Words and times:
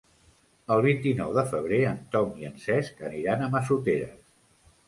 El 0.75 0.79
vint-i-nou 0.85 1.35
de 1.35 1.43
febrer 1.51 1.81
en 1.91 2.01
Tom 2.15 2.33
i 2.45 2.49
en 2.49 2.57
Cesc 2.65 3.07
aniran 3.11 3.45
a 3.45 3.51
Massoteres. 3.59 4.21